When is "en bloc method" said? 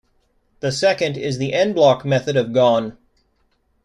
1.53-2.35